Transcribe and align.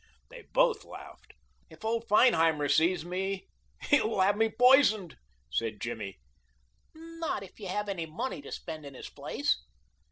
They 0.31 0.45
both 0.51 0.83
laughed. 0.83 1.33
"If 1.69 1.85
old 1.85 2.07
Feinheimer 2.07 2.67
sees 2.71 3.05
me 3.05 3.45
he 3.83 4.01
will 4.01 4.21
have 4.21 4.35
me 4.35 4.49
poisoned," 4.49 5.15
said 5.51 5.79
Jimmy. 5.79 6.17
"Not 6.95 7.43
if 7.43 7.59
you 7.59 7.67
have 7.67 7.87
any 7.87 8.07
money 8.07 8.41
to 8.41 8.51
spend 8.51 8.83
in 8.83 8.95
his 8.95 9.11
place." 9.11 9.63